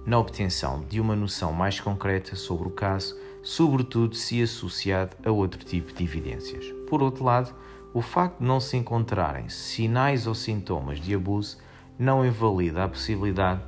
[0.05, 5.63] na obtenção de uma noção mais concreta sobre o caso, sobretudo se associado a outro
[5.63, 6.65] tipo de evidências.
[6.89, 7.53] Por outro lado,
[7.93, 11.57] o facto de não se encontrarem sinais ou sintomas de abuso
[11.97, 13.61] não invalida a possibilidade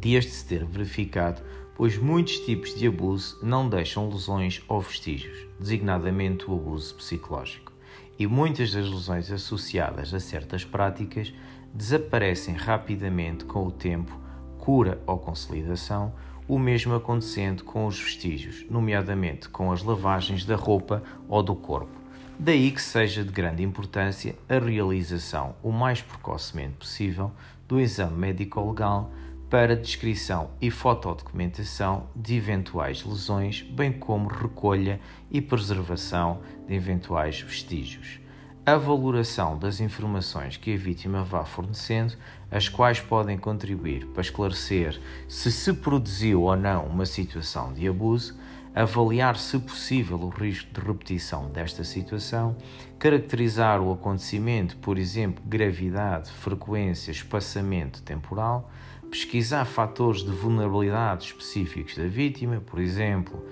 [0.00, 1.42] de este se ter verificado,
[1.74, 7.70] pois muitos tipos de abuso não deixam lesões ou vestígios, designadamente o abuso psicológico.
[8.18, 11.32] e muitas das lesões associadas a certas práticas
[11.72, 14.14] desaparecem rapidamente com o tempo,
[14.58, 16.12] cura ou consolidação,
[16.46, 21.98] o mesmo acontecendo com os vestígios, nomeadamente com as lavagens da roupa ou do corpo.
[22.38, 27.32] Daí que seja de grande importância a realização o mais precocemente possível
[27.66, 29.10] do exame médico-legal
[29.50, 38.20] para descrição e fotodocumentação de eventuais lesões, bem como recolha e preservação de eventuais vestígios.
[38.64, 42.14] A valoração das informações que a vítima vá fornecendo,
[42.48, 48.38] as quais podem contribuir para esclarecer se se produziu ou não uma situação de abuso,
[48.72, 52.56] avaliar se possível o risco de repetição desta situação,
[53.00, 58.70] caracterizar o acontecimento, por exemplo, gravidade, frequência, espaçamento temporal,
[59.10, 63.44] pesquisar fatores de vulnerabilidade específicos da vítima, por exemplo,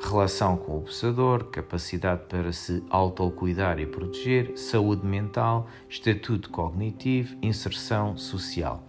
[0.00, 8.16] relação com o abusador, capacidade para se autocuidar e proteger, saúde mental, estatuto cognitivo, inserção
[8.16, 8.86] social.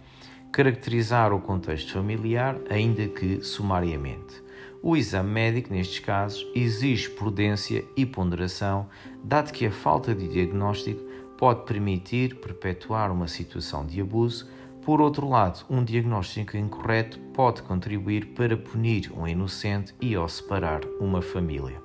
[0.52, 4.42] Caracterizar o contexto familiar, ainda que sumariamente.
[4.82, 8.88] O exame médico, nestes casos, exige prudência e ponderação,
[9.22, 11.02] dado que a falta de diagnóstico
[11.38, 14.48] pode permitir perpetuar uma situação de abuso
[14.86, 20.82] por outro lado, um diagnóstico incorreto pode contribuir para punir um inocente e ou separar
[21.00, 21.82] uma família.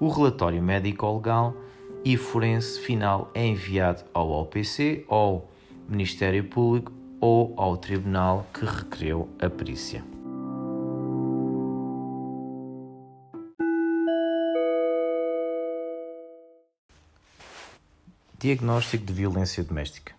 [0.00, 1.54] O relatório médico-legal
[2.02, 5.46] e forense final é enviado ao OPC, ao
[5.86, 10.02] Ministério Público ou ao tribunal que requereu a perícia.
[18.38, 20.17] Diagnóstico de violência doméstica.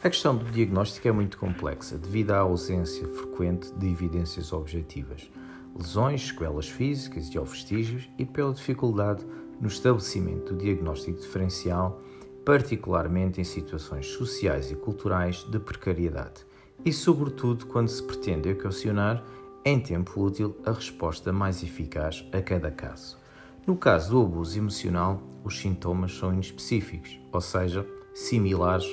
[0.00, 5.28] A questão do diagnóstico é muito complexa devido à ausência frequente de evidências objetivas,
[5.76, 9.26] lesões, sequelas físicas e vestígios e pela dificuldade
[9.60, 12.00] no estabelecimento do diagnóstico diferencial,
[12.44, 16.46] particularmente em situações sociais e culturais de precariedade,
[16.84, 19.24] e sobretudo quando se pretende equacionar
[19.64, 23.18] em tempo útil a resposta mais eficaz a cada caso.
[23.66, 27.84] No caso do abuso emocional, os sintomas são inespecíficos, ou seja,
[28.14, 28.86] similares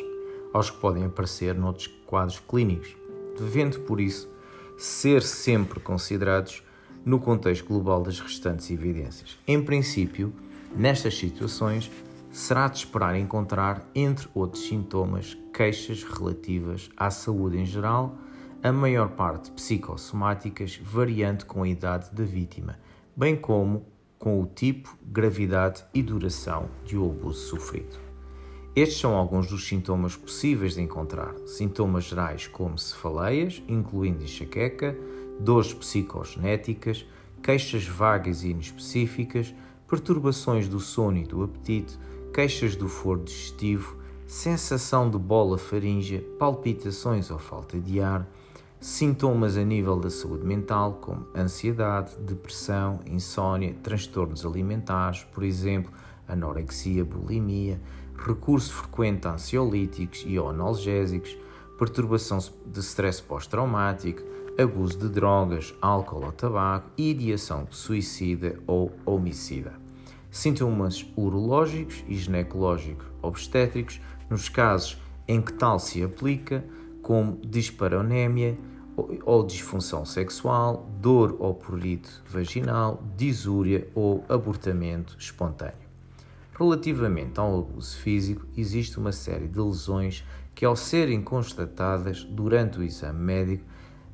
[0.56, 2.96] aos que podem aparecer noutros quadros clínicos,
[3.38, 4.30] devendo, por isso,
[4.78, 6.64] ser sempre considerados
[7.04, 9.38] no contexto global das restantes evidências.
[9.46, 10.34] Em princípio,
[10.74, 11.92] nestas situações,
[12.32, 18.16] será de esperar encontrar, entre outros sintomas, queixas relativas à saúde em geral,
[18.64, 22.80] a maior parte psicossomáticas, variando com a idade da vítima,
[23.14, 23.86] bem como
[24.18, 28.05] com o tipo, gravidade e duração de o abuso sofrido.
[28.76, 31.34] Estes são alguns dos sintomas possíveis de encontrar.
[31.46, 34.98] Sintomas gerais como cefaleias, incluindo enxaqueca,
[35.40, 37.06] dores psicogenéticas,
[37.42, 39.56] queixas vagas e inespecíficas,
[39.88, 41.98] perturbações do sono e do apetite,
[42.34, 43.96] queixas do foro digestivo,
[44.28, 48.28] sensação de bola faríngea, palpitações ou falta de ar,
[48.82, 55.94] sintomas a nível da saúde mental, como ansiedade, depressão, insônia, transtornos alimentares, por exemplo,
[56.28, 57.80] anorexia, bulimia,
[58.18, 61.38] recurso frequente a ansiolíticos e analgésicos,
[61.78, 64.22] perturbação de stress pós-traumático,
[64.58, 69.74] abuso de drogas, álcool ou tabaco e ideação suicida ou homicida.
[70.32, 74.98] Sintomas urológicos e ginecológicos obstétricos, nos casos
[75.28, 76.64] em que tal se aplica,
[77.02, 78.58] como disparonémia
[79.26, 85.85] ou disfunção sexual, dor ou prurito vaginal, disúria ou abortamento espontâneo.
[86.58, 92.84] Relativamente ao abuso físico, existe uma série de lesões que, ao serem constatadas durante o
[92.84, 93.66] exame médico,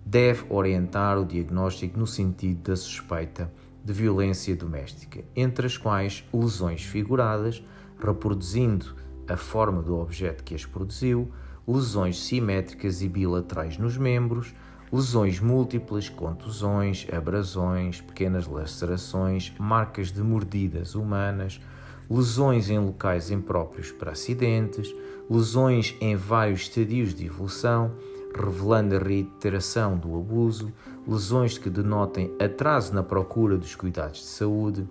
[0.04, 3.54] deve orientar o diagnóstico no sentido da suspeita
[3.86, 7.64] de violência doméstica, entre as quais lesões figuradas,
[8.04, 8.96] reproduzindo
[9.28, 11.32] a forma do objeto que as produziu,
[11.68, 14.52] lesões simétricas e bilaterais nos membros,
[14.92, 21.62] lesões múltiplas, contusões, abrasões, pequenas lacerações, marcas de mordidas humanas,
[22.12, 24.94] lesões em locais impróprios para acidentes,
[25.30, 27.94] lesões em vários estadios de evolução,
[28.36, 30.74] revelando a reiteração do abuso,
[31.08, 34.90] lesões que denotem atraso na procura dos cuidados de saúde.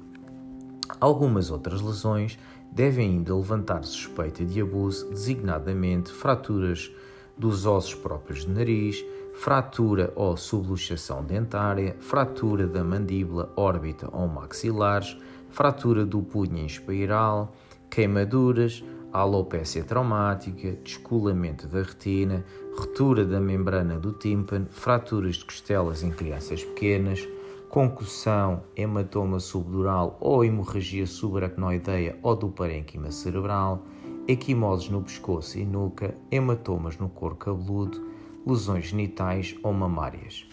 [0.98, 2.38] Algumas outras lesões
[2.72, 6.90] devem ainda levantar suspeita de abuso, designadamente fraturas
[7.36, 9.04] dos ossos próprios de nariz,
[9.34, 15.16] fratura ou subluxação dentária, fratura da mandíbula, órbita ou maxilares,
[15.50, 17.52] fratura do punho em espiral,
[17.90, 18.82] queimaduras,
[19.12, 22.44] alopécia traumática, descolamento da retina,
[22.76, 27.26] ruptura da membrana do tímpano, fraturas de costelas em crianças pequenas,
[27.68, 33.84] concussão, hematoma subdural ou hemorragia subaracnoideia ou do parênquima cerebral,
[34.26, 38.00] equimoses no pescoço e nuca, hematomas no couro cabeludo,
[38.46, 40.46] lesões genitais ou mamárias.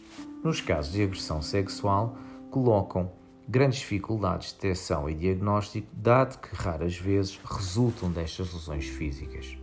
[0.44, 2.16] Nos casos de agressão sexual,
[2.52, 3.12] colocam
[3.48, 9.58] grandes dificuldades de detecção e diagnóstico, dado que raras vezes resultam destas lesões físicas.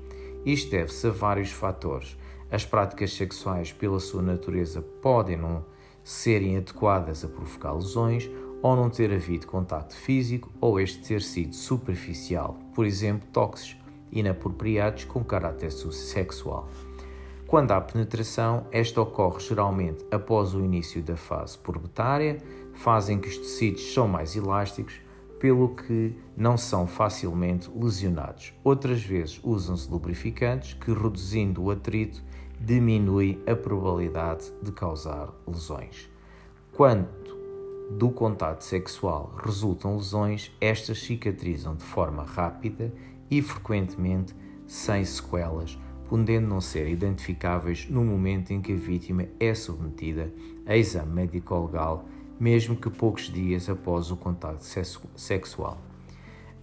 [0.44, 2.16] Isto deve-se a vários fatores.
[2.50, 5.64] As práticas sexuais, pela sua natureza, podem não
[6.02, 8.30] serem adequadas a provocar lesões
[8.62, 13.76] ou não ter havido contacto físico ou este ter sido superficial, por exemplo, toques
[14.10, 16.68] inapropriados com caráter sexual.
[17.46, 22.38] Quando há penetração, esta ocorre geralmente após o início da fase pubertária,
[22.74, 25.00] fase em que os tecidos são mais elásticos,
[25.38, 28.54] pelo que não são facilmente lesionados.
[28.62, 32.22] Outras vezes usam-se lubrificantes que, reduzindo o atrito,
[32.60, 36.08] diminui a probabilidade de causar lesões.
[36.72, 37.08] Quando
[37.90, 42.92] do contato sexual resultam lesões, estas cicatrizam de forma rápida
[43.30, 44.34] e frequentemente
[44.66, 50.32] sem sequelas, podendo não ser identificáveis no momento em que a vítima é submetida
[50.66, 52.06] a exame médico-legal,
[52.38, 54.62] mesmo que poucos dias após o contato
[55.14, 55.78] sexual.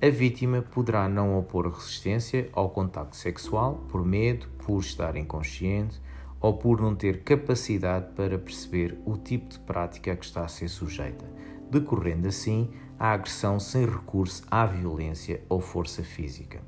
[0.02, 6.02] A vítima poderá não opor resistência ao contacto sexual por medo, por estar inconsciente
[6.40, 10.48] ou por não ter capacidade para perceber o tipo de prática a que está a
[10.48, 11.24] ser sujeita,
[11.70, 16.62] decorrendo assim a agressão sem recurso à violência ou força física.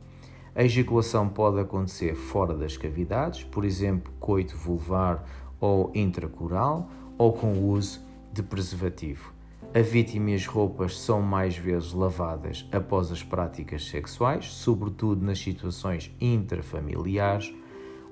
[0.56, 5.26] A ejaculação pode acontecer fora das cavidades, por exemplo, coito vulvar
[5.60, 6.88] ou intracoral,
[7.18, 8.00] ou com o uso
[8.34, 9.32] de preservativo.
[9.76, 15.40] A vítima e as roupas são mais vezes lavadas após as práticas sexuais, sobretudo nas
[15.40, 17.54] situações intrafamiliares.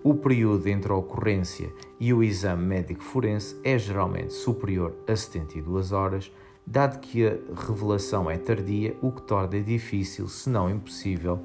[0.03, 5.91] O período entre a ocorrência e o exame médico forense é geralmente superior a 72
[5.91, 6.31] horas,
[6.65, 11.39] dado que a revelação é tardia, o que torna difícil, se não impossível,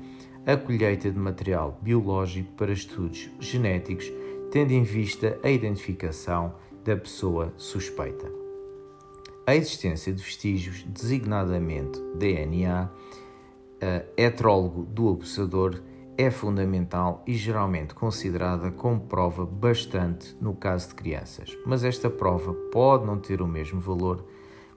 [0.47, 4.11] a colheita de material biológico para estudos genéticos,
[4.51, 6.55] tendo em vista a identificação
[6.85, 8.46] da pessoa suspeita.
[9.47, 12.91] A existência de vestígios, designadamente DNA,
[14.17, 15.81] heterólogo do abusador,
[16.19, 22.55] é fundamental e geralmente considerada como prova bastante no caso de crianças, mas esta prova
[22.73, 24.27] pode não ter o mesmo valor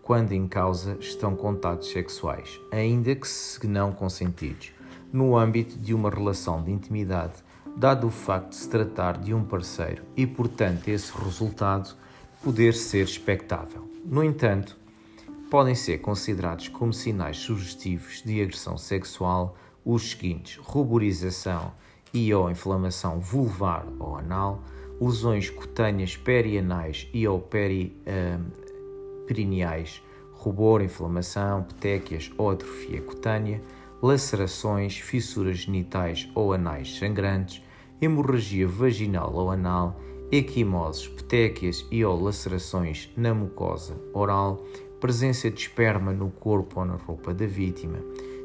[0.04, 4.72] quando em causa estão contatos sexuais, ainda que se não consentidos
[5.12, 7.44] no âmbito de uma relação de intimidade,
[7.76, 11.96] dado o facto de se tratar de um parceiro e, portanto, esse resultado
[12.44, 13.89] poder ser expectável.
[14.10, 14.76] No entanto,
[15.52, 19.56] podem ser considerados como sinais sugestivos de agressão sexual
[19.86, 21.72] os seguintes: ruborização
[22.12, 24.64] e ou inflamação vulvar ou anal,
[25.00, 30.02] lesões cutâneas perianais e ou peri, uh, perineais,
[30.34, 33.62] rubor, inflamação, petequias ou atrofia cutânea,
[34.02, 37.62] lacerações, fissuras genitais ou anais sangrantes,
[38.02, 40.00] hemorragia vaginal ou anal,
[40.32, 44.64] equimoses, petequias e ou lacerações na mucosa oral,
[45.00, 47.98] presença de esperma no corpo ou na roupa da vítima.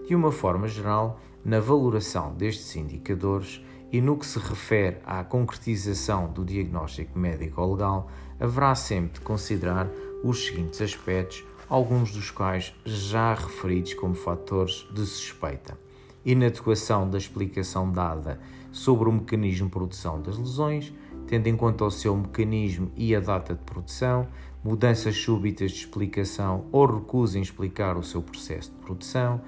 [0.07, 3.61] De uma forma geral, na valoração destes indicadores
[3.93, 8.09] e no que se refere à concretização do diagnóstico médico-legal,
[8.41, 9.89] haverá sempre de considerar
[10.23, 15.79] os seguintes aspectos alguns dos quais já referidos como fatores de suspeita.
[16.25, 18.41] Inadequação da explicação dada
[18.73, 20.93] sobre o mecanismo de produção das lesões,
[21.27, 24.29] tendo em conta o seu mecanismo e a data de produção,
[24.63, 29.41] mudanças súbitas de explicação ou recusa em explicar o seu processo de produção,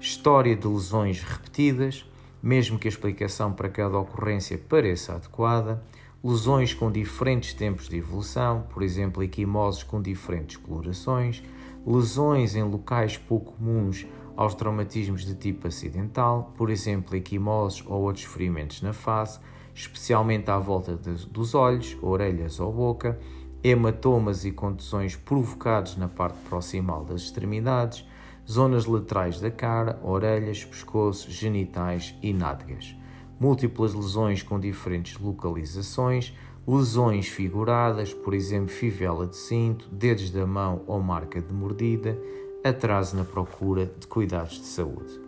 [0.00, 2.06] história de lesões repetidas,
[2.42, 5.82] mesmo que a explicação para cada ocorrência pareça adequada,
[6.22, 11.42] lesões com diferentes tempos de evolução, por exemplo, equimoses com diferentes colorações,
[11.86, 14.06] lesões em locais pouco comuns
[14.36, 19.38] aos traumatismos de tipo acidental, por exemplo, equimoses ou outros ferimentos na face,
[19.74, 23.18] especialmente à volta dos olhos, orelhas ou boca,
[23.62, 28.06] hematomas e contusões provocados na parte proximal das extremidades,
[28.48, 32.96] zonas laterais da cara, orelhas, pescoço, genitais e nádegas.
[33.38, 36.34] Múltiplas lesões com diferentes localizações,
[36.66, 42.18] lesões figuradas, por exemplo, fivela de cinto, dedos da mão ou marca de mordida,
[42.62, 45.20] atraso na procura de cuidados de saúde.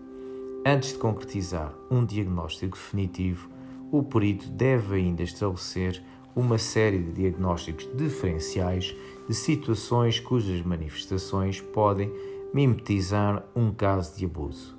[0.65, 3.49] Antes de concretizar um diagnóstico definitivo,
[3.93, 6.03] o perito deve ainda estabelecer
[6.35, 8.97] uma série de diagnósticos diferenciais
[9.29, 12.11] de situações cujas manifestações podem
[12.55, 14.79] mimetizar um caso de abuso.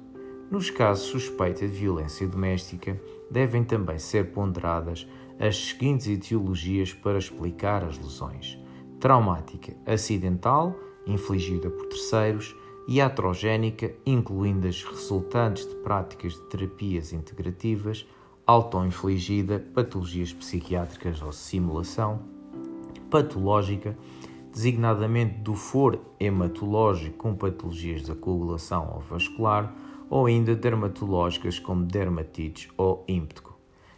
[0.50, 3.00] Nos casos suspeitos de violência doméstica,
[3.30, 5.08] devem também ser ponderadas
[5.40, 8.58] as seguintes etiologias para explicar as lesões:
[9.00, 12.56] traumática, acidental, infligida por terceiros,
[12.88, 18.08] iatrogénica, incluindo as resultantes de práticas de terapias integrativas,
[18.46, 22.22] auto-infligida, patologias psiquiátricas ou simulação,
[23.10, 23.98] patológica,
[24.52, 29.74] designadamente do for hematológico com patologias da coagulação ou vascular,
[30.10, 33.54] ou ainda dermatológicas como dermatites ou ímpeto.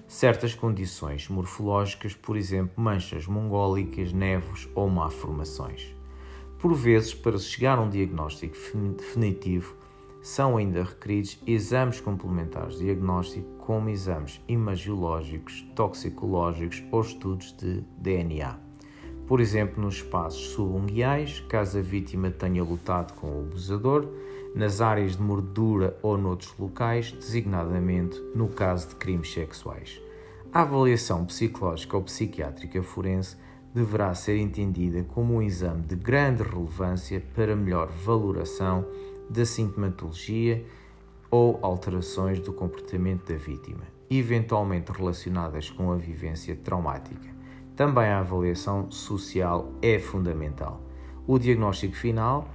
[0.07, 5.93] Certas condições morfológicas, por exemplo, manchas mongólicas, nevos ou malformações.
[6.59, 8.55] Por vezes, para se chegar a um diagnóstico
[8.95, 9.75] definitivo,
[10.21, 18.59] são ainda requeridos exames complementares de diagnóstico, como exames imagiológicos, toxicológicos ou estudos de DNA.
[19.27, 24.07] Por exemplo, nos espaços subunguiais, caso a vítima tenha lutado com o abusador,
[24.53, 29.99] nas áreas de mordura ou noutros locais, designadamente no caso de crimes sexuais.
[30.53, 33.35] A avaliação psicológica ou psiquiátrica forense
[33.73, 38.85] deverá ser entendida como um exame de grande relevância para melhor valoração
[39.29, 40.63] da sintomatologia
[41.35, 47.27] ou alterações do comportamento da vítima, eventualmente relacionadas com a vivência traumática.
[47.75, 50.81] Também a avaliação social é fundamental.
[51.27, 52.47] O diagnóstico final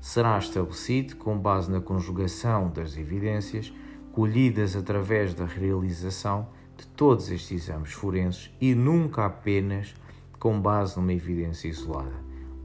[0.00, 3.72] será estabelecido com base na conjugação das evidências
[4.12, 9.96] colhidas através da realização de todos estes exames forenses e nunca apenas
[10.38, 12.14] com base numa evidência isolada,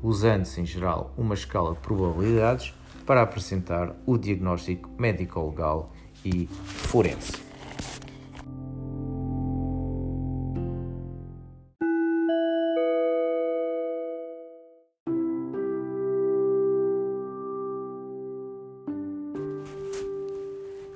[0.03, 2.75] usando-se em geral uma escala de probabilidades
[3.05, 5.91] para apresentar o diagnóstico médico-legal
[6.23, 7.43] e forense.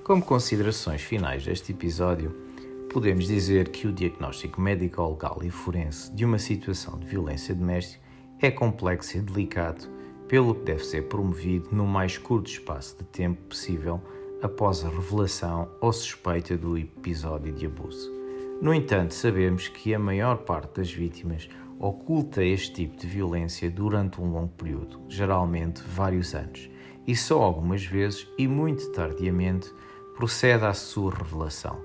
[0.04, 2.34] Como considerações finais deste episódio,
[2.90, 8.02] podemos dizer que o diagnóstico médico-legal e forense de uma situação de violência doméstica
[8.42, 9.97] é complexo e delicado,
[10.28, 14.02] pelo que deve ser promovido no mais curto espaço de tempo possível
[14.42, 18.12] após a revelação ou suspeita do episódio de abuso.
[18.62, 21.48] No entanto, sabemos que a maior parte das vítimas
[21.80, 26.70] oculta este tipo de violência durante um longo período, geralmente vários anos,
[27.06, 29.72] e só algumas vezes e muito tardiamente
[30.16, 31.80] procede à sua revelação.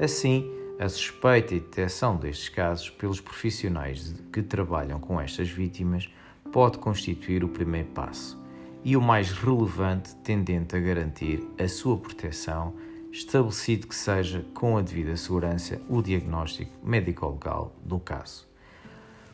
[0.00, 6.08] Assim, a suspeita e detecção destes casos pelos profissionais que trabalham com estas vítimas
[6.56, 8.42] pode constituir o primeiro passo
[8.82, 12.72] e o mais relevante, tendente a garantir a sua proteção,
[13.12, 18.48] estabelecido que seja com a devida segurança o diagnóstico médico-legal do caso.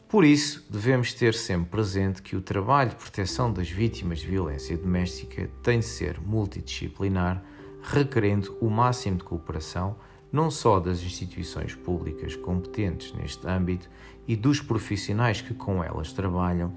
[0.08, 4.76] Por isso, devemos ter sempre presente que o trabalho de proteção das vítimas de violência
[4.76, 7.40] doméstica tem de ser multidisciplinar
[7.84, 9.94] requerendo o máximo de cooperação
[10.32, 13.88] não só das instituições públicas competentes neste âmbito
[14.26, 16.72] e dos profissionais que com elas trabalham,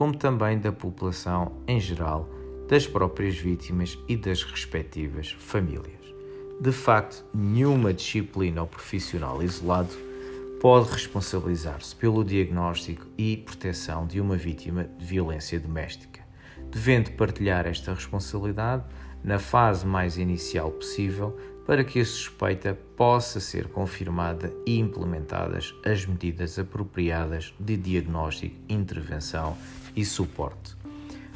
[0.00, 2.26] como também da população em geral,
[2.66, 6.00] das próprias vítimas e das respectivas famílias.
[6.58, 9.94] De facto, nenhuma disciplina ou profissional isolado
[10.58, 16.22] pode responsabilizar-se pelo diagnóstico e proteção de uma vítima de violência doméstica,
[16.70, 18.84] devendo partilhar esta responsabilidade
[19.22, 21.36] na fase mais inicial possível
[21.66, 29.58] para que a suspeita possa ser confirmada e implementadas as medidas apropriadas de diagnóstico, intervenção
[29.94, 30.76] e suporte.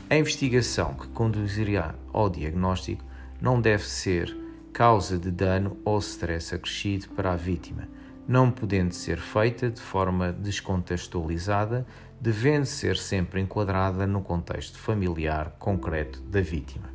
[0.08, 3.04] A investigação que conduzirá ao diagnóstico
[3.40, 4.36] não deve ser
[4.72, 7.88] causa de dano ou stress acrescido para a vítima,
[8.26, 11.86] não podendo ser feita de forma descontextualizada,
[12.20, 16.88] devendo ser sempre enquadrada no contexto familiar concreto da vítima.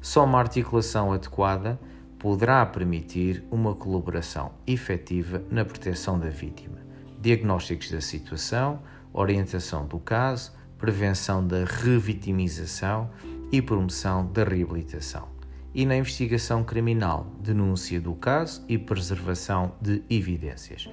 [0.00, 1.78] Só uma articulação adequada
[2.18, 6.78] poderá permitir uma colaboração efetiva na proteção da vítima,
[7.20, 8.80] diagnósticos da situação,
[9.12, 13.10] orientação do caso, prevenção da revitimização
[13.50, 15.28] e promoção da reabilitação.
[15.74, 20.88] E na investigação criminal, denúncia do caso e preservação de evidências,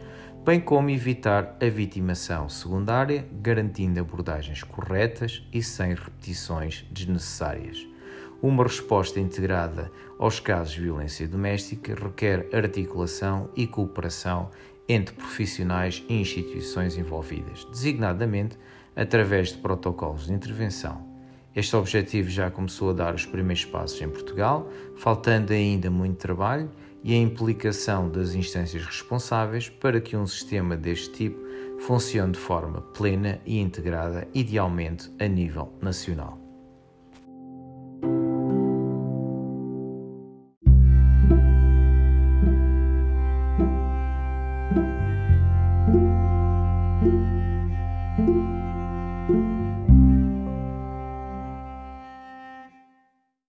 [0.46, 7.88] bem como evitar a vitimação secundária, garantindo abordagens corretas e sem repetições desnecessárias.
[8.42, 14.52] Uma resposta integrada aos casos de violência doméstica requer articulação e cooperação
[14.90, 18.58] entre profissionais e instituições envolvidas, designadamente
[18.96, 21.14] através de protocolos de intervenção.
[21.56, 26.70] Este objetivo já começou a dar os primeiros passos em Portugal, faltando ainda muito trabalho
[27.04, 31.44] e a implicação das instâncias responsáveis para que um sistema deste tipo
[31.80, 36.43] funcione de forma plena e integrada, idealmente a nível nacional.